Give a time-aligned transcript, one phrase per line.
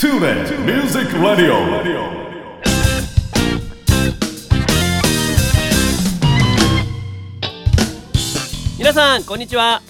[0.00, 1.52] Tune in Music Radio.
[8.78, 9.82] 皆さんこんにちは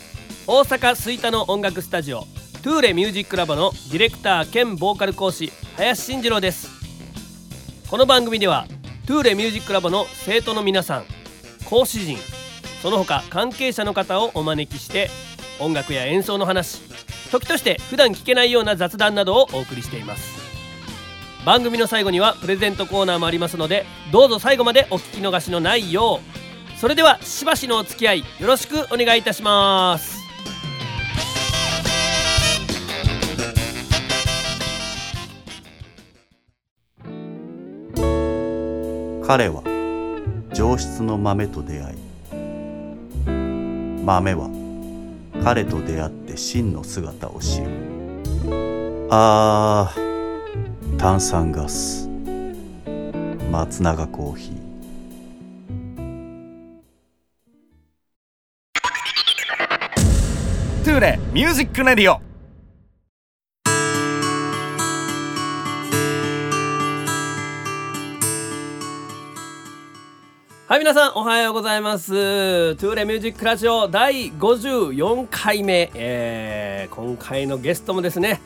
[0.49, 2.23] 大阪吹田の音楽スタジオ
[2.65, 6.69] トゥーレミュージックラボのディレクター兼ボーカル講師林慎次郎です
[7.89, 8.67] この番組では
[9.07, 11.05] トゥーレミュージックラボの生徒の皆さん
[11.67, 12.19] 講師陣
[12.83, 15.09] その他関係者の方をお招きして
[15.61, 16.81] 音楽や演奏の話
[17.31, 20.41] 時として普段聞けないような雑談などをお送りしています。
[21.45, 26.21] 番組の最後にはプレゼントコーナーもありますのでどうぞ最後までお聞き逃しのないよ
[26.77, 26.79] う。
[26.79, 30.21] それではしばしのお付き合いよろしくお願いいたします。
[39.27, 39.63] 彼は
[40.53, 41.97] 上質の豆と出会い
[44.05, 44.60] 豆は
[45.43, 47.67] 彼と出会って真の姿を知る。
[49.11, 52.09] あー炭酸ガス。
[53.51, 54.55] 松永コーヒー。
[60.85, 62.30] トゥーレ Music Radio。
[70.71, 72.13] はい皆さんおはようございます。
[72.13, 78.41] トゥーレミュージックラジオ第54回目、えー今回のゲストもですね。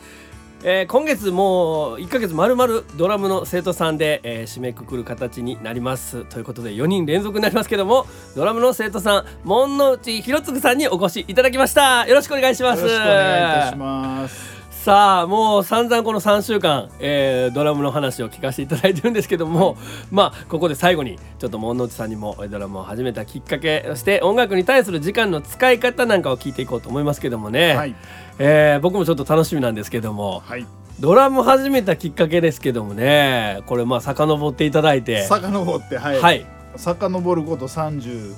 [0.62, 6.24] えー今月もう1ヶ月まるまるドラムの生徒さんで、えー締めくくる形になります。
[6.24, 12.06] ということで4人連続になりますけどもドラムの生徒さん門之内弘次さんにお越しいただきました。
[12.06, 12.80] よろしくお願いします。
[12.80, 14.53] よろしくお願いいたします。
[14.84, 19.78] さあもう散々この3週間、えードラムの話を聞かせていただいてるんですけども、
[20.10, 27.94] まあここで最後にちょっと門之内さんにもえードラムを始めたきっかけそして音楽に対する時間の使い方なんかを聞いていこうと思いますけどもね、はい
[28.38, 30.66] えー僕もちょっと楽しみなんですけどもはい。
[31.00, 36.20] ドラム始めたきっかけですけどもねこれまあ遡っていただいて遡ってはい。
[36.20, 38.34] はい遡ること三十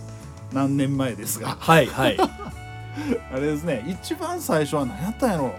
[0.52, 2.16] 何年前ですが、はいはい
[3.32, 3.84] あれですね。
[3.88, 5.52] 一番最初は何やったんやろ。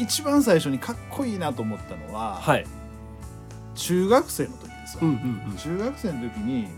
[0.00, 2.66] 一番最初にかっこいいなと思ったのは、はい。
[3.74, 5.04] 中学生の時ですわ。
[5.04, 6.68] うんうん中学生の時に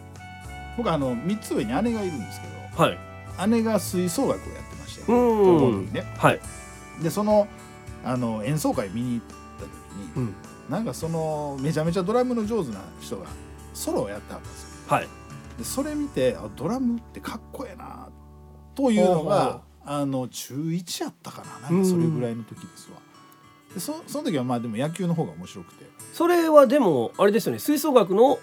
[0.77, 2.99] 僕あの三つ上に姉がいるんですけうんはい。
[3.39, 5.07] ど、姉が吹奏楽をやってまして、うん。
[5.09, 6.05] 高校の時ね。
[6.17, 6.41] はい。
[7.03, 7.49] でその
[8.05, 9.27] あの演奏会見に行っ
[9.59, 9.71] た時
[10.17, 10.35] に、うん。
[10.69, 13.27] なんかそのめちゃめちゃドラムの上手な人が
[13.73, 14.69] ソロをやってはったんですよ。
[14.89, 15.09] はい。
[15.59, 18.09] でそれ見てあドラムってかっこええな
[18.75, 21.71] というのがあの中1やったかな。
[21.71, 22.99] なんかそれぐらいの時ですわ。
[23.77, 25.85] でそその時はまあでも野球の方が面白くて。
[26.15, 28.39] それはでもあれですよね吹奏楽の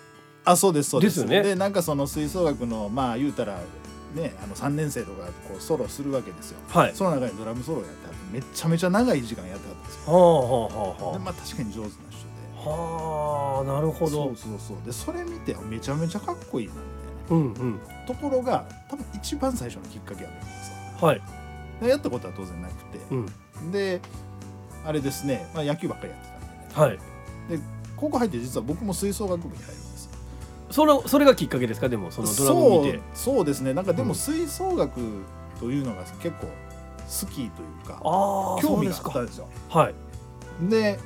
[0.45, 1.21] あそうですそうです。
[1.21, 1.41] ですよね。
[1.41, 3.59] でなんかその吹奏楽のまあ言うたら
[4.13, 6.59] ねあの3年生とかこうソロするわけですよ。
[6.69, 6.91] はい。
[6.93, 10.13] その中にドラムソロやってはってめちゃめちゃ長い時間やってはったんですよ。
[10.13, 10.49] はあはあ
[10.91, 11.99] はあはでまあ確かに上手な人で。
[12.57, 14.11] あはあなるほど。
[14.11, 14.77] そうそうそう。
[14.85, 16.79] でそれ見てめちゃめちゃかっこいいなみ
[17.27, 17.79] たいうんうん。
[17.79, 20.69] なところが多分一番最初のきっかけやと思うんです
[21.01, 21.07] よ。
[21.07, 21.21] はい。
[21.81, 23.15] でやったことは当然なくて、う
[23.65, 23.71] ん。
[23.71, 23.99] で
[24.85, 26.99] あれですね、まあ、野球ばっかりやってたんでね、はい。
[27.95, 30.11] 高校入って実は僕も吹奏楽部に入るんですよ。
[30.71, 31.87] それそれがきっかけですか？
[31.87, 32.99] でもそのドラム見て。
[33.13, 33.73] そうですね。
[33.73, 34.07] なんかでうん。
[34.09, 34.99] も吹奏楽
[35.59, 37.49] というのが結構好きという
[37.87, 39.47] か、ああ興味があったんですよ。
[39.71, 39.79] か。
[39.79, 39.95] はい。
[40.69, 40.99] で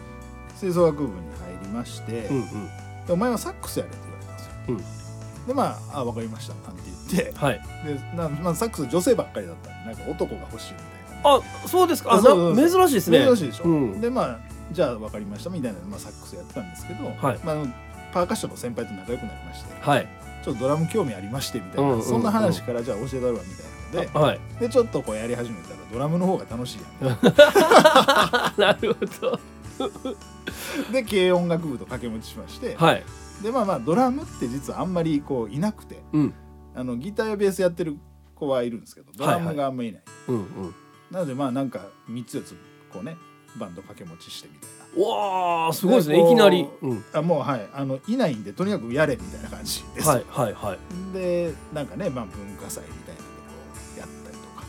[0.55, 1.19] 吹奏楽部に入
[1.63, 2.45] りまして、うんうん。
[3.05, 5.47] でお前はサックスやれって言われたんですよ、うん。
[5.47, 7.37] でまあ「あ分かりました」なんて言って。
[7.37, 7.61] はい。
[7.85, 10.96] でな、まあ、サックス女性ばっかりだったんでなんか男が欲しいみたいな
[11.35, 12.11] あそうですか。
[12.11, 13.25] ああそうそうな珍しいですね。
[13.25, 14.01] 珍しいでしょ、うん。
[14.01, 14.39] でまあ
[14.71, 17.39] じゃあ分かりましたみたいな、まあ、サックスやってたんですけど、はい。
[17.43, 17.55] まあ
[18.13, 20.07] パーカッションの先輩と仲良くなりましてはい。
[20.43, 24.39] ちょっとドラム興味ありましてみたいな、うんうんうんそんな話からじゃあ教えたるわみたいなのではい。
[24.59, 27.17] でちょっとこうやり始めたらドラムの方が楽しいやん。
[28.59, 29.39] なるほど。
[30.91, 33.03] で軽音楽部と掛け持ちしまして、はい。
[33.43, 36.33] でまあまあドラムって実はあんまりこういなくてうん。
[36.75, 37.97] あのギターやベースやってる
[38.35, 40.75] 子はいるんですけどドラムがあんまりいない、うんうん
[41.11, 42.55] なのでまあなんか3つ4つ
[42.91, 43.17] こうね
[43.57, 44.77] バンド掛け持ちしてみたいな。
[44.95, 46.23] うわあすごいですね。
[46.23, 46.67] いきなり。
[46.81, 47.05] うん。
[47.13, 47.67] あもうはい。
[47.73, 51.13] あのいないんでとにかくやれみたいな感じです、はいはいはい。
[51.13, 53.53] でなんかね、まあ、文化祭みたいなのでこ
[53.95, 54.65] うやったりとか。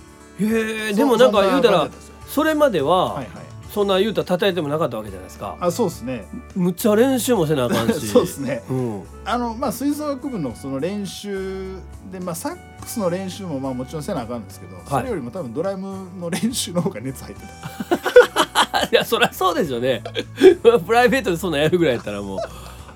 [0.85, 1.89] へえでもなんか言うたら
[2.27, 3.48] それまでは、はいはい
[3.79, 5.57] そんな言うたら叩いてもなかったわけじゃないですか。
[5.61, 6.27] あそうですね。
[6.57, 8.07] むっちゃ練習もせなあかんし。
[8.09, 8.65] そうですね。
[8.69, 9.03] うん。
[9.25, 11.77] あのまあ吹奏楽部のその練習
[12.11, 17.43] でまあサックスの練習もまあもちろんせなあかんんですけど、それよりも多分ドラムの練習の方が熱入って
[17.89, 18.89] た。
[18.91, 20.03] いやそりゃそうですよね。
[20.85, 22.39] プライベートでそんなんやるぐらいやったらもう。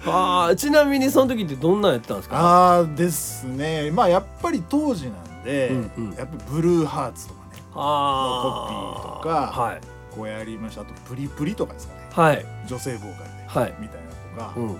[0.04, 2.36] あーちなみにその時ってどんなんやったんですか？
[2.36, 3.92] ああですね。
[3.92, 6.14] まあやっぱり当時なんで、うんうん。
[6.14, 7.62] やっぱりブルーハーツとかね。
[7.74, 9.62] あコピーとか。
[9.62, 9.80] はい
[10.14, 12.00] こうやりましたあとプリプリとかですかね。
[12.12, 12.44] はい。
[12.66, 13.74] 女性ボーカルで、はい。
[13.78, 14.00] みたい
[14.36, 14.76] なとか、うん。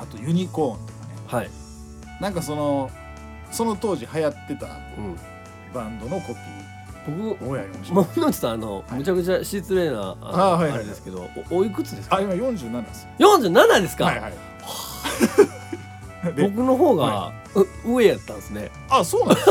[0.00, 1.14] あとユニコーンとかね。
[1.26, 1.50] はい。
[2.20, 2.90] なんかその
[3.50, 5.16] その当時流行ってたうん。
[5.74, 6.40] バンドのコピ
[7.06, 8.98] 僕ーをやりました、もうのちさんあの、はい。
[8.98, 12.16] むちゃくちゃ失礼なあのあーはいあれですけどおおいくつですか？
[12.16, 13.08] あ今47です。
[13.18, 14.32] 47ですか、はいはい。
[16.36, 17.32] で 僕の方が、は
[17.84, 18.70] う上やったんですね。
[18.88, 19.50] あそうなんです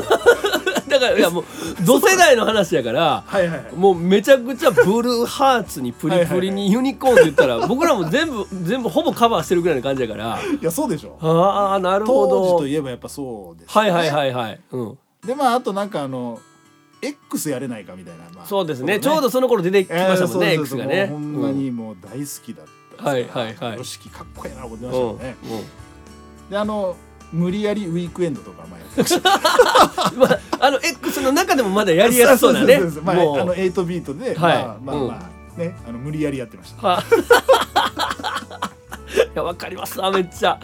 [1.02, 1.46] かいやもう
[1.86, 3.76] 同世代の話やからはいはいはい。
[3.76, 10.40] もうめちゃくちゃブルーハーツにプリプリにユニコーンって言ったら僕らも全部全部ほぼカバーしてるぐらいの感じやから。
[10.42, 11.18] いやそうでしょ。
[11.22, 16.40] ああなるほ当時どといえばやっぱそうです、はいはいはいはい、うん、でまああとなんかあの
[17.02, 19.00] X やれないかみたいな、まあ、そうですね。
[19.00, 21.08] ちょうどその頃出てきましたもんね、えー X がね。
[21.10, 21.42] そうそうそうもう。
[21.42, 22.66] ほんまにもう大好きだっ
[22.98, 23.04] た。
[23.04, 23.56] はいはいはい。
[23.56, 26.50] かっこいいな思ってまうんしたよね、うん。
[26.52, 26.96] であの
[27.32, 29.30] 無理やりウィークエンドとかまあやってました。
[30.18, 32.80] まあ、あの X の中でもまだやりやすそうなね。
[33.04, 34.56] まあ、あの8ビートで、はい。
[34.56, 35.08] まあまあうん。
[35.08, 36.88] まあ、ねあの無理やりやってました。
[36.88, 37.04] は。
[39.12, 40.60] いやわかりますあめっちゃ。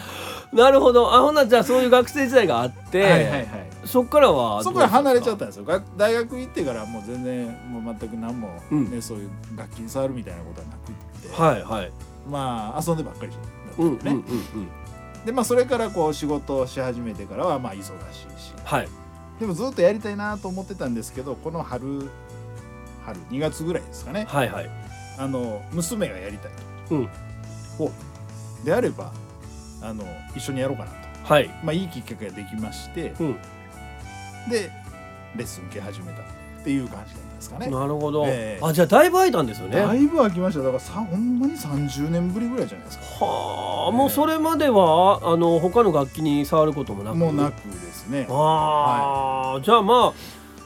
[0.52, 1.14] なるほど。
[1.14, 3.48] あほんならじゃあそういう学生時代があって、はいはいはい。
[3.84, 5.64] そっからはそこから離れちゃっったんですよ。
[5.64, 9.02] が大学行ってからもう全然もう全く何も、ねうん。
[9.02, 11.92] そういう楽器に触るみたいなことはなくって、たはいはい。
[12.28, 13.40] まあ遊んでばっかりだっ
[13.76, 14.68] たうんうんうんうん
[15.28, 17.90] でまあそれからこう仕事をし始めてからはまあ忙しい
[18.40, 18.54] し。
[18.64, 18.88] はい。
[19.38, 22.08] でもずっとやりたいなと思ってたんですけどこの春
[23.04, 24.24] 春2月ぐらいですかね。
[24.26, 24.70] はいはい。
[25.18, 26.52] あの娘がやりたい。
[26.88, 27.10] と、うん。
[27.78, 27.92] お。
[28.64, 29.12] であれば
[29.82, 30.02] あの
[30.34, 31.48] 一緒にやろうかなと、はい。
[31.62, 33.12] まあ、いいきっかけができまして。
[33.20, 33.36] うん。
[34.48, 34.72] で
[35.36, 36.22] レッスン受け始めた
[36.60, 37.68] っていう感じですかね。
[37.68, 38.64] なるほど、ええ。
[38.64, 39.76] あじゃあだいぶ空いたんですよね。
[39.76, 40.60] だいぶ空きました。
[40.60, 43.24] だからさほんまに30年ぶりぐらいじゃないですか。
[43.24, 47.16] はあもうそれまではあの他の楽器に触ることもなく？
[47.16, 48.26] もうなくですね。
[48.28, 50.12] ああ、じゃあま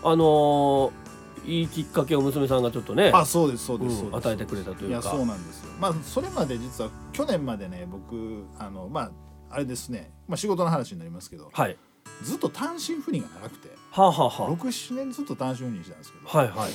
[0.03, 1.03] ああのー
[1.45, 4.29] いいきっかけを娘さんがちょっとねあそうですそうです、うんそうです。
[4.29, 4.95] 与えてくれたというか。
[4.95, 5.73] やそうなんですよ。
[5.81, 9.11] まあそれまで実は去年までね僕あのまあ
[9.51, 11.51] あれですね、まあ、仕事の話になりますけど。
[11.53, 11.77] はい
[12.23, 16.71] ずっと単身赴任が長くてはあ、はあは67年ずっと単身赴任してたんですけど、あ、はいはい。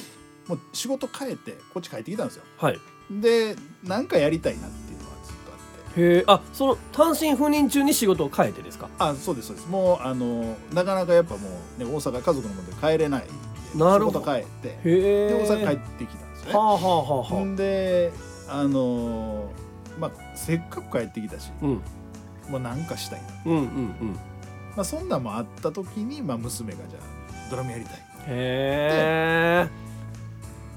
[0.47, 2.43] もう仕事帰ってこっち帰ってきたんですよ。
[2.57, 2.79] はい。
[3.09, 5.55] でなんかやりたいなっていうのはずっとあ
[5.91, 6.01] って。
[6.01, 6.23] へえ。
[6.27, 8.89] あその単身赴任中に仕事を変えてですか？
[8.99, 9.67] あそうですそうです。
[9.67, 13.25] もうあのなかなかやっぱもう、ね、大阪家族のもとで帰れない
[13.75, 14.19] なるほど。
[14.19, 16.53] 仕事帰ってで大阪帰ってきたんですよね。
[16.53, 18.11] はあはあはあで
[18.49, 19.51] あの
[19.99, 21.81] まあせっかく帰ってきたしあうん。
[22.49, 24.19] もうなんかしたいな、うんうんうん
[24.77, 27.95] まあ、そんなんもあった時に、まあ、娘がじゃあドラムやりたい。
[28.27, 29.69] へえ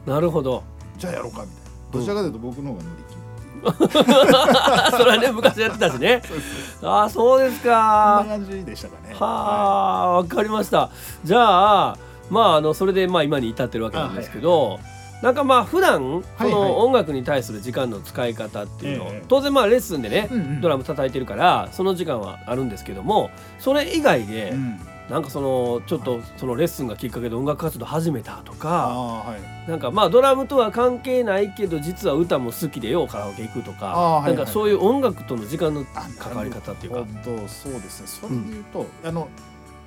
[0.06, 0.64] なるほど。
[0.96, 1.70] じゃあやろうかみたいな。
[1.92, 3.20] どちらかというと僕の方が乗り気。
[4.96, 6.22] それはね昔やってたしね。
[6.82, 9.14] ああそうですそんなか感じでしたかね。
[9.14, 10.88] はあわかりました。
[11.22, 11.98] じゃあ
[12.30, 14.80] まああのそれでまあ今に至ってるわけなんですけど、
[15.22, 20.28] なんかまあ普段この音楽に対する時間の使い方っていうの当然まあレッスンでね、
[20.60, 24.80] ドラム叩いてるからその時間はあるんですけどもそれ以外で、うん。
[25.10, 29.36] なんかそのちょっとそのレッスンがきっかけで音楽活動始めたとあか
[29.66, 37.04] なんかまあドラムとは関係ないけど実は歌も好きでようカラオケ行くとか、なんかそういう音楽との時間のあ関わり方っていうか。
[37.24, 38.06] そうですね。
[38.06, 39.28] それで言うと、あの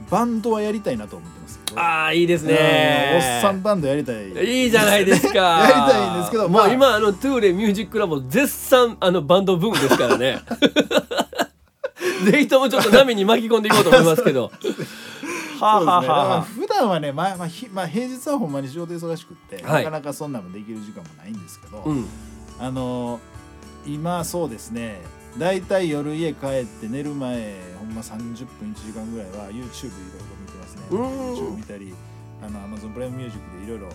[0.10, 1.60] バンドはやりたいなと思ってます。
[1.76, 4.30] ああいいですうんねおっさんバンドやりたい。
[4.46, 5.40] いいじゃないですか。
[5.64, 10.42] やりたいんですけどもまあう今あのトゥーレミュージックラボ絶賛あのバンドブームですからね。
[12.30, 14.52] ぜひともちょっと波に巻き込んでいこうと思いますけど。
[15.60, 19.84] はあ、はあだからはあ、普段はね、まあまあひまあ、平日はほんまに仕事忙しくって、はい。
[19.84, 22.06] なかなかそんなのできる時間もないんですけど、うん。
[22.60, 23.20] あの
[23.86, 25.02] 今そうですね
[25.38, 29.72] だいたい夜家帰って寝る前ほんま30分1時間ぐらいは YouTube いろいろ
[30.42, 30.82] 見てますね。
[30.92, 31.00] うん。
[31.34, 31.94] YouTube 見たり
[32.42, 33.90] あの Amazon プライムミュージックでいろいろ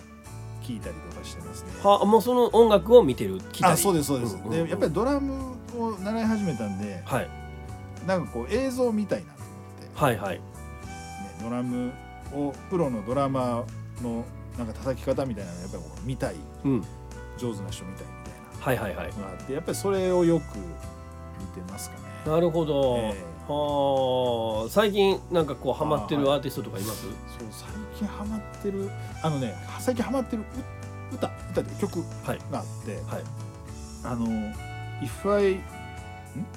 [0.61, 1.71] 聞いたりとかしてますね。
[1.81, 3.73] はあもうその音楽を見てる聞いたり。
[3.73, 4.49] あそうですそうです、んんん。
[4.49, 7.29] でやっぱりドラムを習い始めたんではい。
[8.05, 9.47] なんかこう映像見たいなと思っ
[9.93, 10.35] て、はいはい。
[10.35, 10.41] ね、
[11.41, 11.91] ドラム
[12.33, 14.25] をプロのドラマーの
[14.57, 16.35] なんか叩き方みたいなのやっぱりこう見たい。
[16.65, 16.85] うん。
[17.37, 19.09] 上手な人見たいみたいはいはいはい。
[19.11, 20.63] なのがあってやっぱりそれをよく見
[21.49, 22.01] てますかね。
[22.25, 23.15] なるほど、え
[23.47, 24.69] はあ。
[24.69, 27.03] 最近なんかこうハマってるアーティストとかいます？
[27.03, 27.11] そう
[27.51, 28.89] 最近ハマってる
[29.23, 30.43] あのね最近ハマってる
[31.11, 32.39] う歌歌で曲はい。
[32.51, 33.23] があって、はい。
[34.03, 34.27] あの
[35.01, 35.63] 「If I ん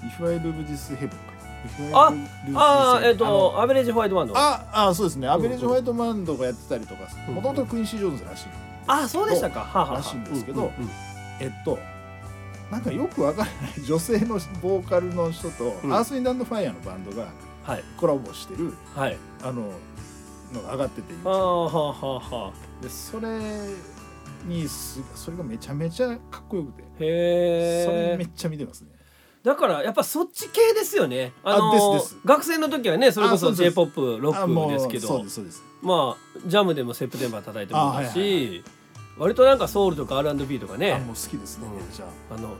[0.03, 1.17] ？If I Love This Heaven」か
[1.67, 2.17] 「If I
[2.55, 4.37] ああえっ、とアベレージホワイトバンド。
[4.37, 5.29] あああそうですね。
[5.29, 8.47] アベレージホワイトバンドがやってたりとかうんもともとクイーンシー・ジョーンズらしい。
[8.87, 9.61] あそうでしたか。
[9.61, 10.91] はあはらしいんですけどうんうんうん。
[11.41, 11.79] えっと
[12.73, 15.93] なんかよくわからない女性のボーカルの人と、うん。
[15.93, 17.29] アース・ウィンド・アンド・ファイアのバンドが
[17.65, 17.85] はい。
[17.99, 19.19] コラボしてるはい。
[19.43, 19.71] あの
[20.55, 23.29] のが上がっててはあはあはあはでそれ
[24.47, 28.91] にすそれがめちゃめちゃかっこよくてへえそれめっちゃ見てますね。
[29.43, 31.33] だからやっぱそっち系ですよね。
[31.45, 32.21] あのすです。
[32.25, 35.09] 学生の時はねそれこそ j p o p ロックですけど。
[35.29, 38.65] そうですまあジャムでもセプテンバー叩いてもらったし、
[39.19, 41.95] 割となんかソウルとか R&B とかあねもう好きですね、うん。
[41.95, 42.37] じゃあ。
[42.41, 42.57] の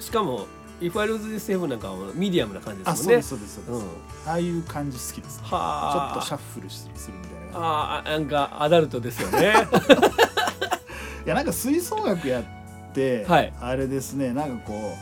[0.00, 0.46] しかも
[0.80, 3.22] 「If I Lose This Heaven」なんかはミディアムな感じああですもんね。
[3.22, 3.80] そうですそうですそうで
[4.22, 6.16] す、ああいう感じ好きですちょはあ。
[6.16, 7.52] っとシャッフルするみたいな。
[7.52, 9.54] 感あーなんかアダルトですよね。
[9.88, 9.94] じ
[11.26, 12.44] いやなんか吹奏楽やっ
[12.94, 13.52] て、はい。
[13.60, 14.94] あれですねなんかこ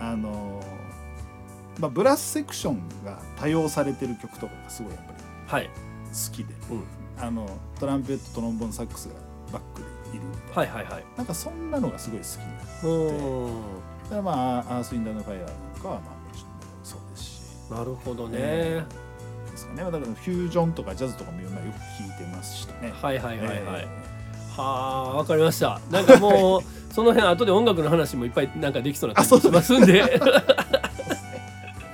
[0.00, 5.66] うあのーまあブラスセクションが多用されてる曲とかがすごいやっぱりはい。
[5.68, 6.84] 好きで、うん。
[7.18, 7.48] あの
[7.80, 9.14] トランペットトロンボーンサックスが
[9.52, 10.26] バックでいる。
[10.26, 11.04] みたいな、はいはいはい。
[11.16, 12.28] なんかそんなのがすごい好き
[12.82, 13.62] でうん。
[14.04, 15.48] だからまあアース・イン・ダーの・ファイアなん
[15.80, 17.70] かはまあもちろんそうですし。
[17.70, 18.84] なるほどね、え
[19.50, 19.84] ですかね。
[19.84, 22.92] だからフュージョンとかジャズとかも今よく聴いてますしね。
[23.00, 23.88] はいはいはいはい、え
[24.56, 24.62] は
[25.14, 25.80] あわかりました。
[25.90, 29.98] なんかもうその辺後で音楽の話もいっぱいなんかできそうな感じしますんで。
[29.98, 30.02] い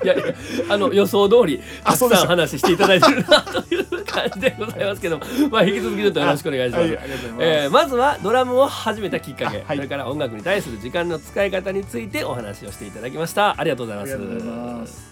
[0.08, 0.24] やいや
[0.68, 6.84] あの予想通りたくさん話していただいてるなという感じでございますけど まあ引き続きちょっとよろしくお願いします、
[7.38, 9.76] えーまずはドラムを始めたきっかけ、あはい。
[9.76, 13.54] それから音楽に対する時間の使い方についてお話をしていただきました。
[13.58, 14.06] ありがとうございま
[14.86, 15.08] す.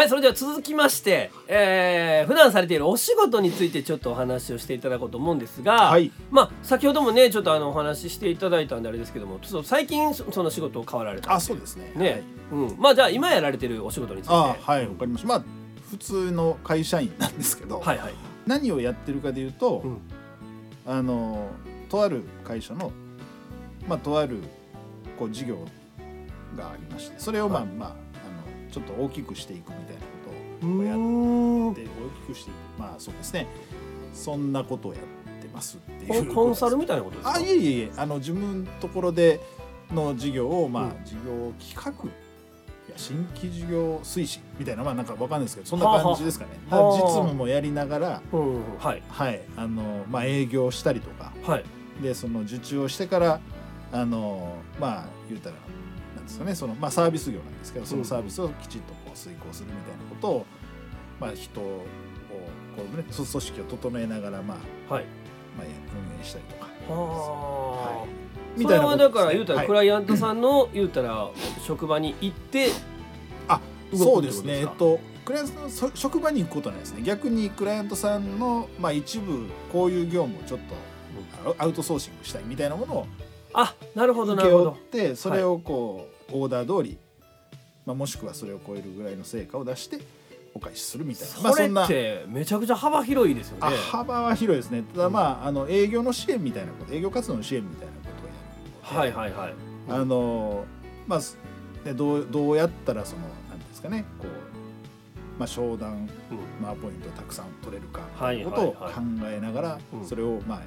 [0.00, 11.92] はいそれでは続きまして、えー、普段されているお仕事についてちょっとお話をしていただこうと思うんですが、はいまあ先ほどもねちょっとあのお話ししていただいたんであれですけどもちょっと最近そその仕事を変わられたあ、そうですね。
[11.96, 14.60] ね、うん、まあじゃあ今やられてるお仕事についてはい。
[14.66, 15.28] あ、はい、わかりました。
[15.28, 15.44] まあ
[15.90, 18.14] 普通の会社員なんですけど、はいはい
[18.46, 19.98] 何をやってるかでいうと、うん
[20.86, 21.50] あの
[21.90, 22.90] とある会社の
[23.86, 24.38] まあとある
[25.18, 25.58] こう事業
[26.56, 27.99] がありまして、それをまあ、はいまあ
[28.70, 30.06] ちょっと大きくしていくみたいなこ
[30.60, 30.92] とうをや
[31.72, 33.46] って大きくしていく、まあそうですね。
[34.12, 37.34] そんなことをやってますってコいうンコンサルみたいなことですか？
[37.34, 39.40] あいえいえあの自分のところで
[39.92, 46.50] の事業をまあ、うん事業企画いや新規事業推進みたいなまあなんかわかんないですけどそんな感じですかね。
[46.68, 47.00] はあはあ。
[47.00, 48.62] 実務もやりながらうん。
[48.78, 49.02] はい。
[49.08, 49.40] はい。
[49.56, 51.32] あのまあ営業したりとか。
[51.42, 51.64] はい。
[52.02, 53.40] でその受注をしてから
[53.92, 55.56] あのまあ言うたら
[56.30, 56.54] ですかね。
[56.54, 60.46] そのまあサービス業なんですけどそのサービスをきちっとこう遂行するみたいなことを
[61.20, 61.84] まあ人を
[62.76, 64.58] こうね組織を整えながらま
[64.88, 65.04] あはい。
[65.58, 66.70] まあ運営したりとか。
[66.88, 68.06] はあ、
[68.56, 69.66] みそれはだから言うたらはい。
[69.66, 71.28] クライアントさんの言うたら
[71.62, 72.68] 職場に行って
[73.48, 73.60] あ
[73.92, 74.60] 動そうですね。
[74.60, 77.02] えっとクライアントのそ職場に行くことはないですね。
[77.02, 80.60] 逆にクライアントさんの、まあ、一部こういう業務をちょっ
[81.44, 83.06] とアウトソーシングしたいみたいなものを
[83.52, 84.70] あなるほどなるほど。
[84.72, 86.98] ってそれをこう、オーダー通り、
[87.86, 89.98] まあ、もしくはそれを超えるぐらいの成果を出して
[90.54, 91.40] お返しするみたいな。
[91.42, 91.84] まあそんな。
[91.84, 93.60] ってめちゃくちゃ幅広いですよね。
[93.62, 94.82] あ幅は広いですね。
[94.94, 97.98] ただまあ,、あの営業の支援みたいなこと営業活動の支援みたいなこ
[98.92, 99.54] とをやるはいはいはい。
[99.88, 100.64] あの
[101.06, 101.36] まあす
[101.84, 106.62] でどうどうやったらそのなんていうんですかねこう、まあ、商談うん。
[106.62, 108.90] まあ、ポイントをたくさん取れるかはいということを考は
[109.30, 110.04] いえながらうん。
[110.06, 110.62] それをまあ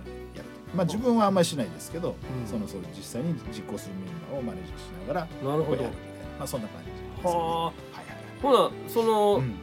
[0.73, 2.47] まあ、自分はあんまりしないですけど、うん。
[2.47, 5.83] そのそう実際に実行するメンバーをマネージしながらなるほど。
[5.83, 5.89] ま
[6.45, 7.65] あ、そんな感じです、ね、はあ。
[7.65, 7.73] はい
[8.07, 9.55] はいほなその、はい、うん。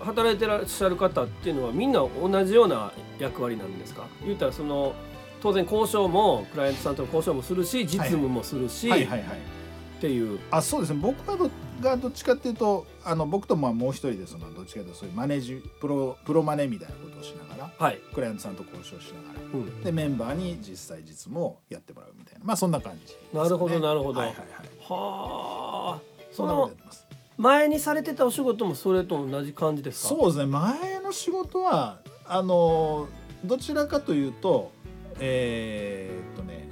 [0.00, 4.06] 働いてらっしゃる方っていうのはみんな同じような役割なんですか？
[4.26, 4.94] 言ったらその
[5.40, 9.38] 当然交渉もクライアントさんとの交渉もするし実務もするし、はいはいはい。
[9.38, 10.38] っていう。
[10.50, 10.98] あそうですね。
[11.00, 19.40] 僕はどがどっちかっていうとあの僕とまあもう一人でそのどっちかというとそういうマネージプロプロマネみたいなことをしながらはい、クライアントさんと交渉しながら。
[19.52, 22.44] うん、でメンバーに実際実務をやってもらうみたいな。
[22.44, 24.46] まあそんな感じね、なるほどなるほどはいはいはい。
[24.88, 26.00] はあ。
[26.30, 27.06] そそんなことやのってます。
[27.36, 30.08] 前にされてたお仕事もそれと同じ感じですか？
[30.08, 30.46] そうですね。
[30.46, 33.08] 前の仕事はあの
[33.44, 34.72] どちらかというと
[35.20, 36.66] えーっとね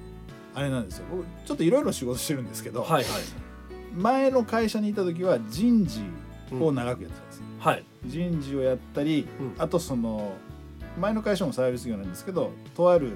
[0.55, 1.07] あれなんですよ。
[1.11, 3.05] 僕ちょっといろいろ仕事してるんですけど、はいはい
[3.97, 6.01] 前の会社にいた時は人事
[6.61, 7.85] を長くやってたんです、はい。
[8.07, 9.55] 人事をやったり、うん。
[9.59, 10.33] あとその
[10.99, 13.13] 前の会社もサービス業なんですけどとある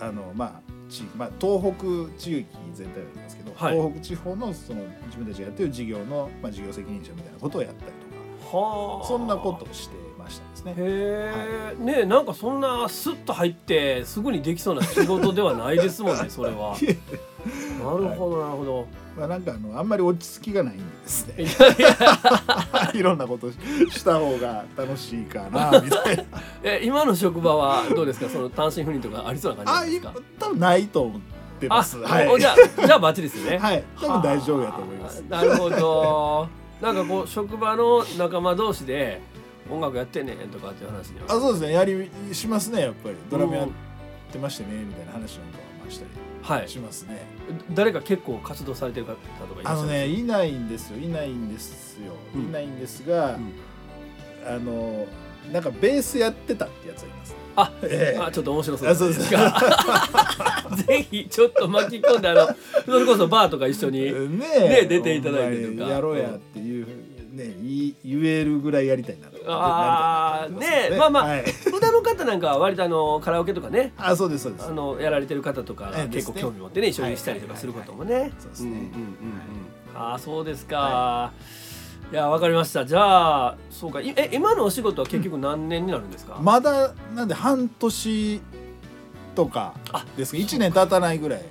[0.00, 3.76] あのまあ地域、まあ、東北地域全体で言いますけど、はい。
[3.76, 9.06] 東北地方のその自分たちがやってる事業の、まあ、事業責任者みたいなことをやったりとかはあ。
[9.06, 10.74] そんなことをしてましたですね。
[10.76, 16.76] へえ、ねえなんかそんなスッと入ってすぐにできそうな仕事ではないですもんねそれは。
[17.82, 18.86] なるほどなるほど。
[19.20, 26.24] まあ、なんかあのあんまり落ち着きがないんでですいねや いろんなことした方が楽しいかなみたいな。
[26.64, 28.28] え今の職場はどうですか？
[28.30, 30.14] その単身赴任とかありそうな感じですか？
[30.38, 31.20] 多分ないと思っ
[31.60, 31.98] てます。
[32.04, 32.28] あ、はい。
[32.28, 33.58] おじゃあじゃあバッチリですよね。
[33.62, 33.84] はい。
[34.00, 35.22] 多分大丈夫だと思います。
[35.28, 36.48] はあなるほど。
[36.80, 39.20] なんかこう職場の仲間同士で
[39.70, 41.26] 音楽やってんねんとかっていう話には。
[41.28, 41.72] あそうですね。
[41.74, 43.16] やりしますねやっぱり。
[43.30, 43.68] ドラムやっ
[44.32, 46.29] てましてねみたいな話なんかはまあしたはいり
[46.66, 47.22] しますね。
[47.72, 50.98] 誰か結構活動されてる方とかいあのねいないんですよ。
[50.98, 52.42] いないんですよ、うん。
[52.48, 53.52] いないんですが、うん。
[54.46, 55.06] あの
[55.52, 57.36] なんかベースやってたってやつがいます。
[57.56, 58.18] あええ。
[58.20, 60.70] あちょっと面白そうですか。
[60.86, 62.48] ぜひちょっと巻き込んであの
[62.84, 65.90] それこそバーとか一緒にねねえ出ていただいてとか。
[65.90, 66.86] やろうやっていう
[67.32, 67.54] ね
[68.04, 70.96] 言えるぐらいやりたいなとあーなりたいなと思ってね。
[70.98, 71.44] まあまあはい、
[71.74, 74.66] 歌の方なんかは割とあのカラオケとかねあそうですそうです。
[74.66, 78.14] あのやられてる方とかええ結構興味持ってね一緒にしたりとかすることもね。
[78.14, 78.70] はいそうですね。
[78.70, 78.84] んうんうん。
[78.84, 78.90] うん
[79.94, 81.32] ああそうですか。
[82.12, 82.14] い。
[82.14, 82.84] やわかりました。
[82.84, 84.00] じゃあそうか。
[84.00, 86.38] いえ今のお仕事は結局何年になるんですか？
[86.42, 88.40] まだなんで半年
[89.34, 91.42] とかあですけど1年経たないぐらい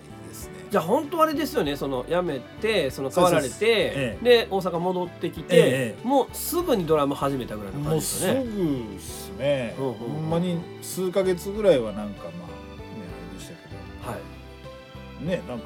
[0.70, 1.76] じゃあ本当あれですよね。
[1.76, 8.44] その辞めてその変わられてですえで大阪戻ってきて、ええもうすぐにドラム始めたぐらいの感じもうすですよね。
[8.44, 12.34] ぐですねうんうんうんほんまに数ヶ月ぐらいはなんかまあね
[13.30, 14.20] あれでしたけはい。
[15.24, 15.66] どねなんか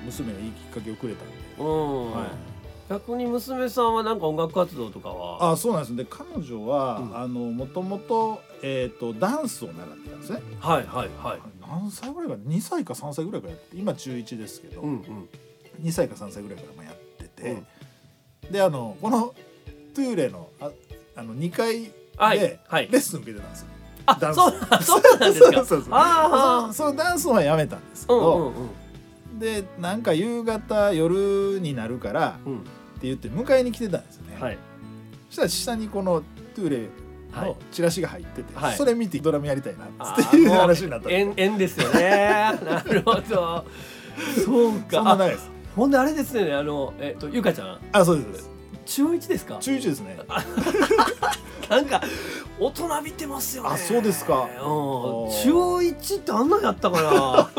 [0.00, 2.12] うん娘がいいきっかけをくれたんでうん。
[2.12, 2.28] はい
[2.88, 5.50] 逆に娘さんはなんか音楽活動とかは？
[5.50, 11.40] あそうなんですで彼女は、もともと,、えー、とダンスを習ってたんですねはいはいはい。
[11.60, 15.28] 何歳ぐらいか2歳か3歳ぐらいからやって今中1ですけど、うんうん。
[15.82, 17.62] 2歳か3歳ぐらいからまあやってて、
[18.50, 19.34] であのこの
[19.94, 20.70] トゥーレのあ
[21.16, 22.88] あの2階ではいレはい。
[22.90, 23.66] ッスン受けてたんですよ、
[24.06, 25.52] あダンスそうそうなんですか？
[25.52, 28.68] そうそうそうああそそのダンスはやめたんですけうんど、うんうん
[29.38, 32.58] でなんか夕方夜になるからうん。
[32.60, 32.62] っ
[32.98, 34.58] て言って迎えに来てたんですよね、はい。
[35.28, 36.22] そしたら下にこの
[36.54, 36.88] トゥーレはい
[37.42, 42.58] のチラシが入ってて、はいそれ見てドラムやりたいなあっていう話になったんです縁縁ですよね。
[42.64, 43.64] なるほど。
[44.44, 44.98] そうそか。
[45.00, 46.52] あんな長いですほんであれですね。
[46.54, 48.50] あのえっとゆかちゃんあそうですそうです
[48.86, 49.58] 中一ですか？
[49.60, 50.18] 中1ですね
[51.68, 52.00] なんか
[52.60, 53.70] 大人びてますよね。
[53.72, 54.66] あそうですかうん。
[55.28, 57.50] ー中一ってあんなんやったかな。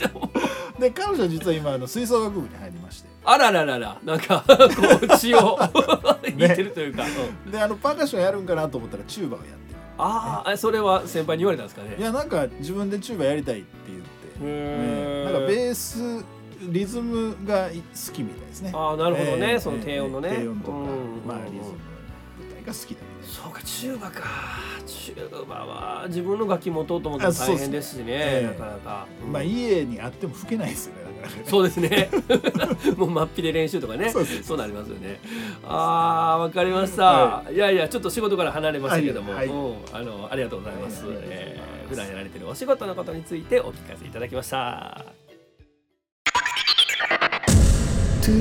[0.80, 4.54] で彼女は実は今あの吹奏楽部に入りましてあららららなんかこ
[5.02, 5.58] う 血を
[6.36, 7.02] 言ってるというか。
[7.44, 7.50] うん。
[7.50, 9.78] であのパーカッションやるんかなと思ったらチューバをやってる。
[9.98, 11.96] ああそれは先輩に言われたんですかね？
[11.98, 15.24] いやなんか自分でチューバやりたいって言って、ね。
[15.24, 16.24] なんかベース
[16.60, 18.70] リズムが好きみたいですね。
[18.74, 20.36] ああなるほどね、ええその低音のね。
[20.38, 20.84] 低音とか、うん
[21.26, 21.78] まあリズム
[22.38, 24.22] 舞台が好きだみたいそうかチューバか。
[24.86, 31.02] チューバは自分の楽器持とうと思ったら大変ですしねええなかなか、な、まあ家にあっても吹けないですよね。
[31.04, 32.10] だからねそうですね。
[32.96, 34.10] もう真っぴで練習とかね。
[34.10, 35.20] そうなりますよね。
[35.64, 37.56] あーわかりました、、はい。
[37.56, 39.48] やいやちょっと仕事から離れましたけども、はい。
[39.48, 41.16] あのありがとうございます、はい。
[41.22, 45.04] えー普段やられてるお仕事のことについてお聞かせいただきました。
[48.20, 48.32] そ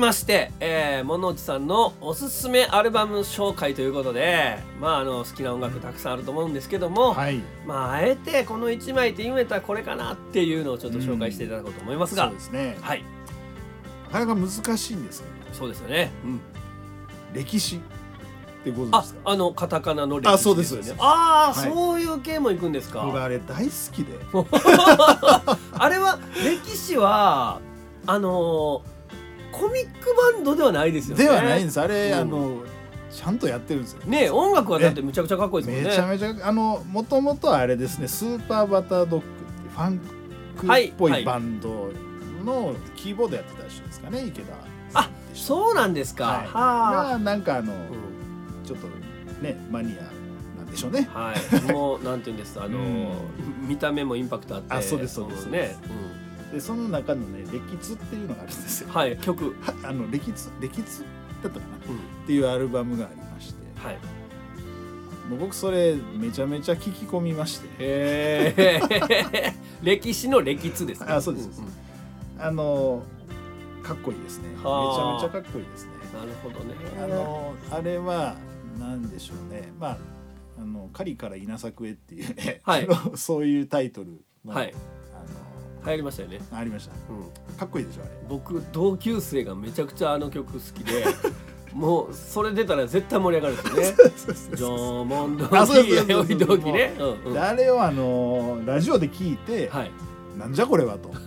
[0.00, 7.40] まして、えー、物内さんのおすすめアルバム紹介ということで、まあ、あの好きな音楽たくさんあると思うんですけども、はい。
[7.66, 12.76] まあ、あえてこの1枚って言めたらこれかなっていうのをちょっと紹介していただこうと思いますが、そうですね。
[12.80, 13.04] はい。
[14.12, 16.40] なかなか難しいんですけどそうですよね、うん、
[17.32, 17.78] 歴史っ
[18.64, 19.20] てご存知あですか？
[19.24, 20.94] あのカタカナの歴史あそうですです。
[20.98, 21.70] ああ、はい。
[21.70, 23.02] そういう系も行くんですか？
[23.04, 24.18] 僕あれ大好きで。
[25.78, 27.60] あれは歴史は
[28.06, 28.99] あのー
[29.52, 31.24] コミックバンドではないですよね。
[31.24, 31.80] ではないんです。
[31.80, 32.18] あれ、うん。
[32.18, 32.62] あの
[33.10, 34.00] ちゃんとやってるんですよ。
[34.06, 35.90] ね音楽はだってむちゃくちゃかっこいいですもんね。
[35.90, 39.26] めちゃめちゃあのもともとはあれですねスーパーバタードッグ
[39.72, 41.22] ファンクっぽはい。
[41.22, 41.90] いバンド
[42.44, 44.52] のキーボードやってた人ですかね池田
[44.92, 46.46] さんって人そうなんですか、はい。
[46.46, 48.64] はあ、がなんかあの、うん。
[48.64, 48.86] ちょっと
[49.42, 50.02] ねマニア
[50.58, 51.08] なんでしょうね。
[51.12, 51.34] は
[51.68, 53.10] い、もうなんて言うんですあのー、
[53.62, 53.68] うん。
[53.68, 54.74] 見た目もインパクトあって。
[54.74, 55.76] あそうですそうですんね、
[56.52, 58.88] でその中のね「歴ツ」っていうのがあるんですよ。
[58.88, 61.04] うん、はい曲、はあの歴ツ歴ツ
[61.42, 61.76] だったかな。
[61.76, 63.60] っうん、ていうアルバムがありまして。
[63.76, 63.98] はい。
[65.28, 67.68] もう僕それめちゃめちゃ聞き込みまして。
[67.78, 71.60] へえ歴史の歴史ですねあそうです。
[71.60, 71.68] んん。
[72.38, 73.02] あの
[73.82, 74.48] かっこいいですね。
[74.48, 75.92] めちはあゃめちゃかっこいいですね。
[76.12, 76.74] なるほどね。
[76.98, 78.36] あのあれは
[78.78, 79.72] なんでしょうね。
[79.78, 79.98] まあ
[80.60, 82.88] あの狩りから稲作へっていうね、はい。
[83.16, 84.74] そういうタイトルの、はい。
[84.74, 84.99] あ
[85.84, 86.92] 流行りましたよね、のありました。
[87.08, 88.10] うん、かっこいいでしょあれ。
[88.28, 91.04] 僕同級生がめちゃくちゃあの曲好きで
[91.72, 94.12] もうそれ出たら絶対盛り上がるんですよね。
[94.16, 97.32] そうそうジョーモンドあそうそうそうそう弥生同期ね、うんうん。
[97.32, 99.90] であれをあのラジオで聞いて、はい。
[100.38, 101.08] なんじゃこれはと。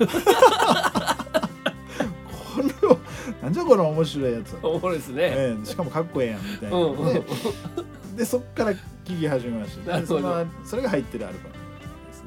[2.54, 2.98] これを
[3.42, 4.54] なんじゃこの面白いやつ。
[4.54, 7.24] は、おもろいですね、ええしかもかっこええやんみたいな、うんうんで
[8.18, 10.06] でそっから聴き始めました。
[10.06, 11.63] そのそれが入ってるアルバム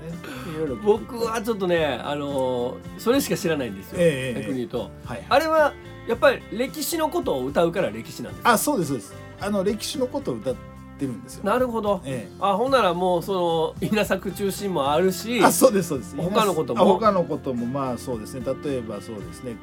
[0.00, 0.76] ですね。
[0.84, 4.90] 僕はちょっとねあのーそれしか知らないんですよ、ええええ逆に言うと。
[5.04, 5.72] はいあれは
[6.08, 9.14] やっぱり歴史のことを歌うから歴史なんですかあそうですそうです。
[9.40, 10.54] あの歴史のことを歌っ
[10.98, 11.44] てるんですよ。
[11.44, 12.00] なるほど。
[12.04, 16.16] えあほんならもうその稲作中心もあるしえあそうですそうです。
[16.16, 16.82] 他のことも。
[16.82, 18.42] あ他のこともまあそうですね。
[18.64, 19.56] 例えばそうですね。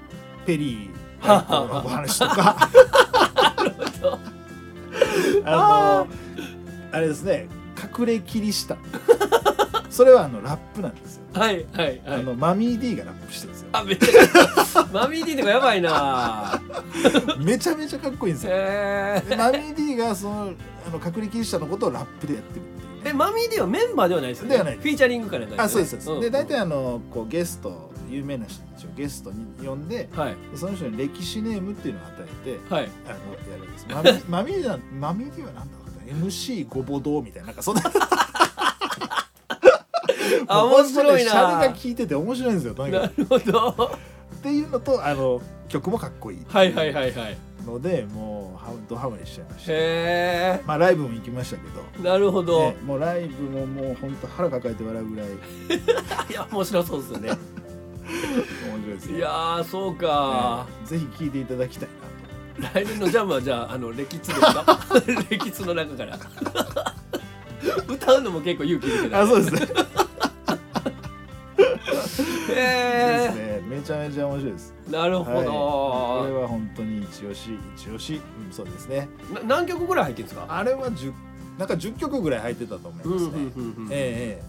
[0.46, 2.69] ペリーのお話とか。
[4.02, 4.19] ど。
[5.46, 6.08] あの
[6.91, 7.48] あれですね。
[8.00, 8.78] 隠れキリシタン
[9.94, 12.02] それはあのラップなんですよ、はいはいはい。
[12.08, 13.70] あのマミー D がラップしてるんですよ。
[13.74, 16.60] あめっちゃ マミー D とかやばいな。
[17.38, 18.54] めちゃめちゃかっこいいんですよ。
[18.56, 20.54] へでマミー D がその
[20.88, 23.06] あの隠れキリシタンのことをラップでやってるっていう。
[23.06, 24.54] ええマミー D はメンバーではないですよね。
[24.54, 30.36] ではないフィーチャリングからあそうですそうです、で大体あのこうゲスト有名な人たちをゲストに呼んではい。
[30.52, 32.14] でその人に歴史ネームっていうのを与
[32.48, 32.90] えてはい。
[33.06, 33.86] あのやるんです。
[33.88, 37.84] マミマミー D はマミー D はなんだろうな MC ごぼどうみたいななんかそんな
[40.48, 41.32] あ面白いな。
[41.32, 43.17] シャレが効いてて面白いんですよとにかく。
[43.17, 43.91] なるほど。
[44.36, 47.38] っていうのとあの曲もかっこいいはいはいはいはい。
[47.65, 49.72] のでもうハドハマりしちゃいました。
[49.74, 51.82] へまあライブも行きましたけど。
[52.00, 55.28] えなるほど、ねもうライブももう本当腹抱えて笑うぐらい。
[56.30, 57.30] いや面白そうですよね。
[57.30, 57.38] 面
[58.82, 59.17] 白いですね。
[59.17, 61.89] いやーそうか、ねぜひ聴いていただきたい
[62.60, 64.65] な来年のジャムはじゃああの歴史ですか？
[65.30, 66.19] 歴史の中から。
[67.88, 69.74] 歌うのも結構勇気いるけとどあそうです
[72.50, 73.62] ねでへすね。
[73.68, 74.74] めちゃめちゃ面白いです。
[74.88, 79.08] えなるほはい、ど、これは本当に一押し一押し、うん、そうですね。
[79.34, 80.46] な何曲ぐらい入ってるんですか？
[80.50, 81.14] あれは10
[81.58, 83.32] なんか10曲ぐらい入ってたと思いますね、
[83.92, 84.44] えええ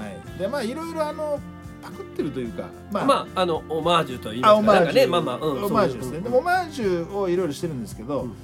[0.00, 0.02] え。
[0.02, 0.38] はい。
[0.38, 1.38] でまあいろいろあの
[1.82, 4.80] パクってるというかまあ、まああのオマージュと言いあますか。
[4.80, 5.00] なんかオマージュ。
[5.00, 8.34] ねまあまあ、うん、オマージュですね、でもオマージュをいろいろしてるんですけど、うん。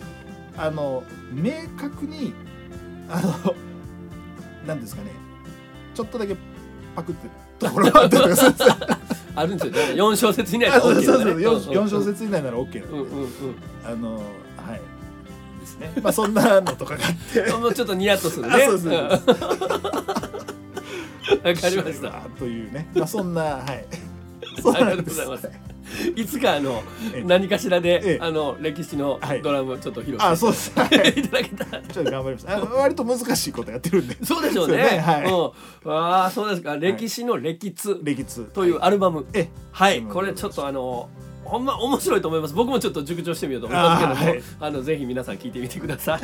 [0.56, 2.32] あの明確に
[3.10, 3.54] あの
[4.66, 5.10] なんですかね。
[5.94, 6.36] ちょっとだけ
[6.96, 7.30] パクってる
[7.68, 8.52] ところがあったるんですよ
[9.36, 9.72] あるんですよ。
[9.72, 11.04] ね4小節以内あそう OK そう。
[11.04, 11.90] そうだね 4, うんうん。
[11.90, 13.30] 小節以内なら OK なんで、うんうんうん。
[13.84, 14.22] あのは
[14.76, 14.80] い。
[15.60, 15.92] ですね。
[16.02, 17.52] まあそんなのとかがあって。
[17.52, 18.54] もうちょっとニヤッとするね。
[18.54, 19.08] あそうそうわ
[21.42, 22.10] かりました。
[22.38, 22.88] というね。
[22.94, 23.84] まあそんなはい
[24.74, 25.50] ありがとうございます。
[26.16, 26.82] いつかあの
[27.14, 27.24] ええ。
[27.24, 29.42] 何かしらえでえあの歴史のはい。
[29.42, 30.78] ドラムちょっと披露あそうしです。
[30.80, 31.12] はい。
[31.12, 31.82] て いただけたら。
[31.82, 32.46] ちょっと頑張ります。
[32.50, 34.16] あの割と難しいことやってるんで。
[34.22, 34.76] そうでしょうね。
[34.78, 34.98] ね。
[34.98, 35.24] はい。
[35.84, 35.92] うん。
[35.92, 36.76] ああそうですか。
[36.76, 39.26] 歴史の歴史歴史というアルバム。
[39.32, 39.98] えはい。
[39.98, 41.08] うんこれちょっとあの
[41.44, 42.54] ほんま面白いと思います。
[42.54, 44.20] 僕もちょっと熟聴してみようと思いますけども
[44.60, 44.72] あ、はい。
[44.72, 46.20] のぜひ皆さん聞いてみてください。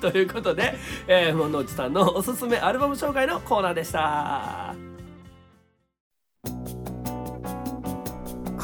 [0.00, 0.74] ということで、
[1.08, 4.74] えー、物内さんのおすすめアルバム紹介のコーナーでした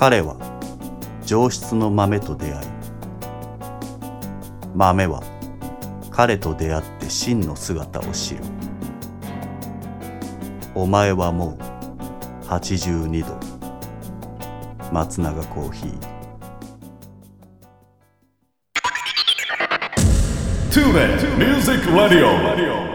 [0.00, 0.34] 彼は
[1.26, 2.68] 上質の豆と出会い
[4.74, 5.22] 豆は
[6.10, 8.40] 彼と出会って真の姿を知る
[10.74, 11.58] お前はも
[12.40, 13.38] う82度
[14.90, 15.98] 松永コーヒー
[20.70, 22.89] Tune in Music Radio.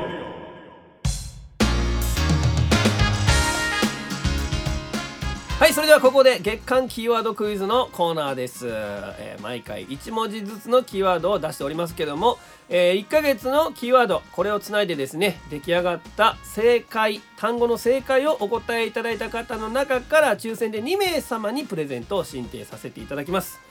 [5.96, 23.62] はここで月間キーワードクイズのコーナーです、えー毎回1文字ずつのキーワードを出しておりますけども、え1ヶ月のキーワードこれをつないでですね出来上がった正解単語の正解をお答えいただいた方の中から抽選で2名様にプレゼントを進呈させていただきます。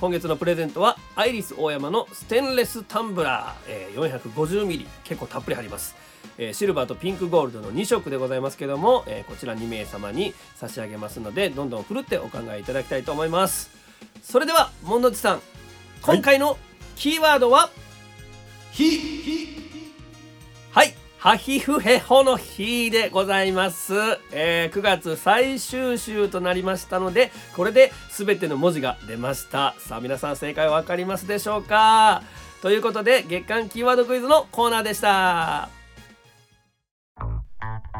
[0.00, 5.94] 今月のプレゼントはアイリスオーヤマのステンレスタンブラー、えー 450ml 結構たっぷり入ります、
[6.38, 13.70] えーシルバーとピンクゴールドの2色でございますけども、えーこちら2名様に差し上げますのでどんどん振るってお考えいただきたいと思います。
[14.22, 15.40] それではモンドチさん
[16.02, 16.56] 今回の
[16.96, 17.70] キーワードは？
[20.72, 20.94] はい。
[21.18, 23.92] ハヒフヘホの日でございます、
[24.32, 29.74] えー9月最終週となりましたのでこれで全ての文字が出ました。
[29.78, 32.22] さあ皆さん正解わかりますでしょうか？
[32.62, 35.68] ということで月間キーワードクイズのコーナーでした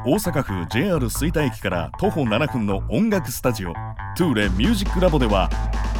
[0.03, 3.75] 大阪府 JR 吹田駅から徒歩7分の音楽スタジオ
[4.17, 5.51] トゥーレミュージックラボでは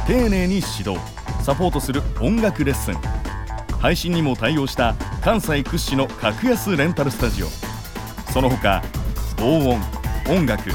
[0.07, 0.97] 丁寧に指導
[1.43, 2.95] サポートする音楽レッスン。
[3.79, 7.47] 配信にも対応した関西屈指の格安レンタルスタジオ。
[8.33, 8.81] その他
[9.37, 9.79] 防音
[10.35, 10.71] 音楽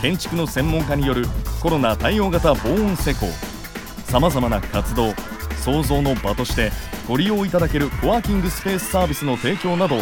[0.00, 1.26] 建築の専門家による
[1.62, 3.26] コロナ対応型防音施工。
[4.04, 5.12] さまざまな活動
[5.62, 6.72] 創造の場として
[7.06, 9.96] ご利用いただけるコワーキングスペースサービスの提供など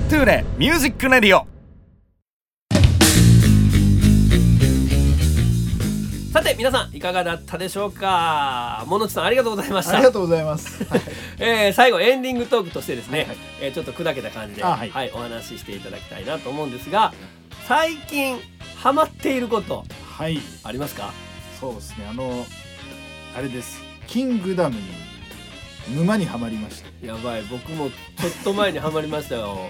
[0.10, 1.55] トゥーレ Music Radio。
[6.46, 8.84] て皆さんいかがだったでしょうか？
[8.88, 9.96] ものちさんありがとうございました。
[9.96, 10.84] ありがとうございます。
[10.90, 11.02] はい。
[11.40, 13.38] えー最後エンディングトークとしてですね、はいはい。
[13.62, 17.14] えーちょっと砕けた感じで、あははいいお話ししていただきたいなと思うんですが
[17.68, 18.40] 最近
[18.78, 19.84] ハマっていること
[20.18, 21.12] はい、ありますか？
[21.60, 22.08] そうですね。
[22.10, 22.46] あの
[23.38, 23.82] あれです。
[24.08, 24.84] キングダムに
[25.96, 27.08] 沼にはまりました。
[27.08, 27.42] やばい。
[27.44, 29.70] 僕もちょっと前にハマりましたよ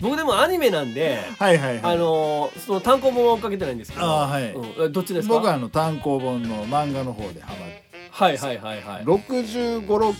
[0.00, 1.94] 僕でもアニメなんで、はいはいはい。
[1.94, 4.52] あのーその単行本は追っかけてないんですけどあーはい。
[4.52, 4.84] うん。
[4.86, 5.34] えどっちですか？
[5.34, 9.02] 僕はあの単行本の漫画の方でハマって、はいはいはいはい。
[9.04, 10.14] 六十五六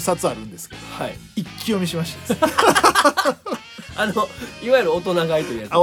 [0.00, 1.14] 冊あるんですけど、はい。
[1.36, 2.36] 一気読みしました。
[4.00, 4.28] あの
[4.62, 5.76] いわゆる大人買いというやつですか？
[5.76, 5.80] あ、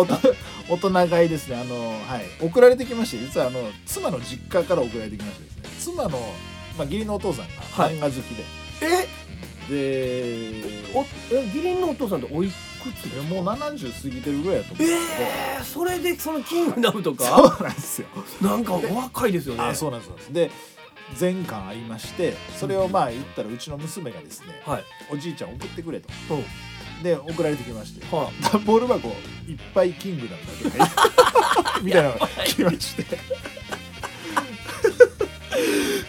[0.70, 1.58] 大人買いですね。
[1.58, 1.76] あの
[2.08, 2.26] はい。
[2.42, 5.64] 送られてきまして、実はあの妻の実家から送られてきましてですね。
[5.80, 6.10] 妻の
[6.78, 7.96] まあ義理のお父さんがはい。
[7.96, 8.44] 漫画好きで、
[8.82, 9.08] え？
[9.68, 10.62] で、
[10.94, 12.54] おえ義理のお父さんっておいく
[12.92, 14.88] つもう70過ぎてるぐらいだと思う。
[14.88, 15.30] んですけど。
[15.30, 18.08] えー、それでそのキングダムとそかうなんですよ。
[18.42, 19.64] なんかお若いですよね。
[19.64, 20.34] あ、そうなんですそうなんです。
[20.34, 20.52] で、
[21.16, 24.84] 全巻ありまして、それをまあ言ったらうちの娘がですね、はい。
[25.12, 26.10] おじいちゃん送ってくれと。
[26.32, 26.44] うん。
[27.04, 29.16] で送られてきまして、は段ボール箱いっ
[29.74, 33.06] ぱいキングダムだけが みたいなのが来まして、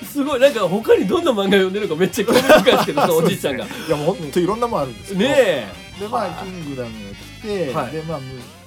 [0.07, 0.41] すごい。
[0.41, 3.65] なんか他にどんな漫画読んでるのかめっちゃ興味深いですけどそのおじいちゃんが。
[3.67, 7.93] いやもう本当いろんなもんあるんですけど、ねえでまあはいキングダムが来て、はい。
[7.93, 8.27] でまあむ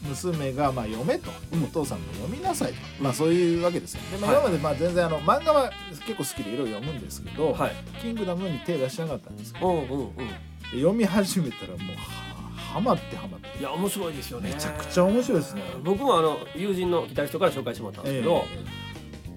[0.09, 1.63] 娘がまあ読めと、うん。
[1.63, 4.01] お父さんも読みなさいと、まあそういうわけですよ。
[4.11, 4.39] でまあはい。
[4.41, 5.71] 今までまあ全然あの漫画は
[6.05, 7.71] 結構好きでいろいろ読むんですけど、はい。
[8.01, 10.15] キングダムに手出してなかったんですけど、うんうんうん。
[10.15, 10.23] で
[10.71, 13.59] 読み始めたらもうははまってはまって。
[13.59, 14.49] いや面白いですよね。
[14.49, 15.61] めちゃくちゃ面白いですね。
[15.83, 18.88] 僕もあの友人のギタリストから紹介してもらったんですけど、え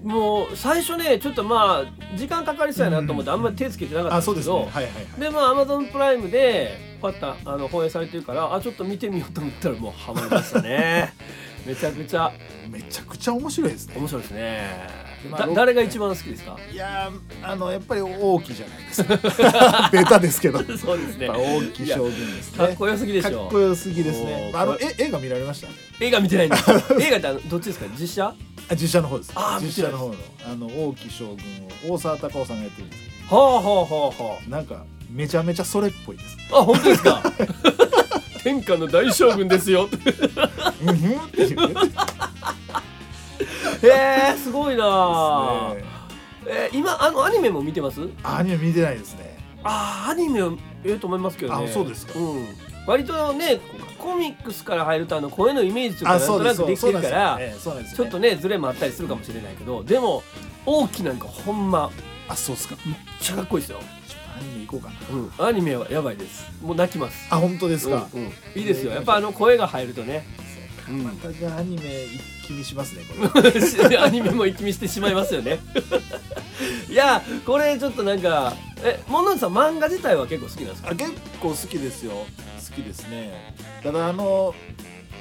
[0.03, 4.69] もう最初ねちょっとまあ時間かかりそうやなと思ってあんまり手つけてなかったんあですけど、そ
[5.17, 11.13] うでまあアマゾンプライムでパッとあの放映されてるからあちょっと見てみようと思ったらもうハマりましたね。
[11.65, 12.31] めちゃくちゃ。
[12.69, 13.95] めちゃくちゃ面白いですね。
[13.97, 16.57] 面白いですねまあ誰が一番好きですか？
[16.71, 19.89] いやーあのやっぱり大きじゃないですか。
[19.91, 20.59] ベタですけど。
[20.77, 22.57] そうですねぱ大き将軍ですね。
[22.57, 24.51] かっこよすぎでしょかっこよすぎですね。
[24.53, 25.67] あのえ映画見られました？
[26.03, 26.63] 映画見てないんです
[26.99, 27.85] 映画ってあのどっちですか？
[27.99, 28.25] 実写？
[28.69, 29.31] あ実写の方です。
[29.35, 31.35] あー実写の方のあの大き将軍
[31.91, 36.37] を大沢たかおさんがやってるんですけはあはあはあはど、なんかめちゃめちゃそれっぽいです。
[36.51, 37.23] ああ本当ですか？
[38.43, 39.87] 天下の大将軍ですよ
[40.85, 41.57] うんふんっていう
[43.87, 45.73] えすごいな。
[45.75, 45.83] ね。
[46.45, 48.01] えー今あのアニメも見てます？
[48.23, 49.37] あアニメ見てないですね。
[49.63, 50.51] あーアニメは
[50.83, 51.65] ええと思いますけどね。
[51.65, 52.19] あそうですか。
[52.19, 52.45] うん。
[52.85, 53.61] 割とね
[53.97, 57.39] コミックスから入るとあの声のイメージとかあなんとなくできてるから
[57.95, 60.21] ちょっとねズレもあったりするかもしれないけどでも
[60.65, 61.91] 大きなんかほんま
[62.27, 62.75] あそうですか。
[62.85, 63.79] めっちゃかっこいいですよ、
[64.37, 64.95] アニメ行こうかな。
[65.15, 66.51] うん、アニメはやばいです。
[66.61, 67.27] もう泣きます。
[67.29, 68.09] あ本当ですか。
[68.13, 68.31] うんうん。
[68.55, 68.91] いいですよ。
[68.91, 70.25] やっぱあの声が入るとね
[70.89, 71.03] うん。
[71.03, 73.97] またじゃあアニメ一気見しますねこれ。
[73.99, 75.59] アニメも一気見してしまいますよね。
[76.89, 80.89] いやこれちょっとなんかえモンノンさん漫画自体は結構好きなんですか？
[80.91, 82.11] あ結構好きですよ。
[82.13, 82.25] 好
[82.75, 83.55] きですね。
[83.83, 84.53] ただあの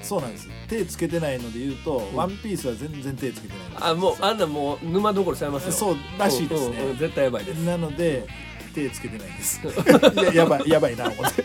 [0.03, 0.49] そうなんです。
[0.69, 2.17] 手つけてないので言うと、ん。
[2.17, 3.85] ワンピースは全然手つけてないんです。
[3.85, 5.73] あもうあんなもう沼どころちゃいますよ。
[5.73, 7.59] そうらしいですね、うんうん絶対やばいです。
[7.59, 8.27] なので
[8.75, 9.61] 手つけてないんです。
[10.35, 11.45] やばいやばいな思って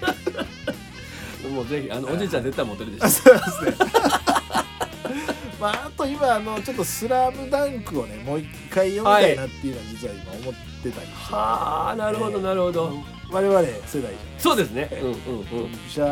[1.48, 3.88] もうぜひあのおじいちゃん絶対モテるでしあょそうですね。
[5.60, 12.94] まああと今あのちょっと「スラムダンクをねもう一回読みたいなっていうのは実は今思ってたりして、はあなるほどなるほど、
[13.32, 14.12] 我々世代。
[14.38, 14.88] そうですね。
[14.92, 15.72] うんうんドうん。
[15.72, 16.06] ンピシャ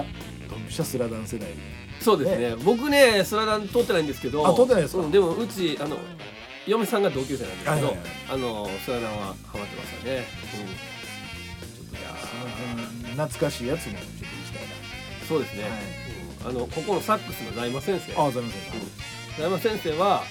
[0.49, 1.49] ドンピシャスラダン世代。
[2.01, 2.55] そうですね。
[2.63, 5.03] 僕ねスラダン通ってないんですけどあ通ってないですか？
[5.03, 5.97] うんでもうちあの
[6.65, 7.99] 嫁さんが同級生なんですけど、はいはいはい。
[8.31, 10.25] あのスラダンはハマってましたね、
[11.91, 14.34] うん、いやその辺懐かしいやつもちょっと
[15.27, 15.71] そうですね、はい。
[15.71, 16.05] うん
[16.45, 18.13] あのここのサックスの財馬先生。
[18.21, 18.61] あ、ざいません。
[19.39, 20.21] 財馬先生は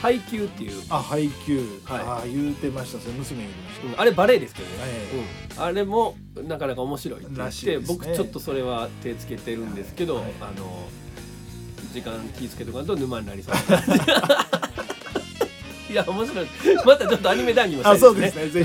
[0.00, 1.80] 配給っていう、あ、配給。
[1.84, 2.00] はい。
[2.00, 2.98] あ、言うてました。
[2.98, 4.00] それ娘言うてましうん。
[4.00, 4.90] あれバレエですけどね、はい。
[4.90, 6.16] うん、あれも
[6.48, 7.98] なかなか面白いって言っらしていですね。
[7.98, 10.24] 僕ちょっとそれは手つけてるんですけど、はい。
[10.40, 10.88] あの
[11.92, 13.54] 時間気ぃつけとかんと沼になりそう。
[15.88, 16.46] いや面白い。
[16.84, 17.90] またちょっとアニメ談義もた。
[17.92, 18.64] あ、したいですねそうですね。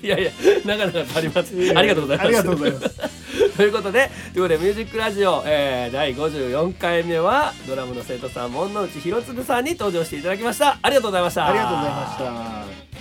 [0.00, 0.06] ひ。
[0.06, 0.30] いやいや
[0.64, 2.26] なかなか足りますありがとうございます。
[2.26, 3.21] ありがとうございます。
[3.56, 12.91] ということでということでミュージックラジオ、えー、第54回目はドラムの生徒さん門之内博次さんに登場していただきましたありがとうございましたありがとうございました。